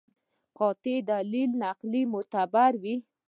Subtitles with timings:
[0.57, 2.95] قاطع دلیل نقلي معتبر وي.